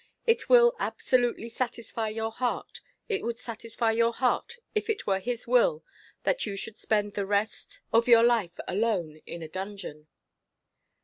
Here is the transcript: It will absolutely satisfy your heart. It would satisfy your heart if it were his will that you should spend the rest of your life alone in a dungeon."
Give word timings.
It 0.25 0.49
will 0.49 0.75
absolutely 0.79 1.47
satisfy 1.47 2.09
your 2.09 2.31
heart. 2.31 2.81
It 3.07 3.21
would 3.21 3.37
satisfy 3.37 3.91
your 3.91 4.13
heart 4.13 4.57
if 4.73 4.89
it 4.89 5.05
were 5.05 5.19
his 5.19 5.47
will 5.47 5.83
that 6.23 6.43
you 6.47 6.55
should 6.55 6.79
spend 6.79 7.13
the 7.13 7.27
rest 7.27 7.81
of 7.93 8.07
your 8.07 8.23
life 8.23 8.59
alone 8.67 9.17
in 9.27 9.43
a 9.43 9.47
dungeon." 9.47 10.07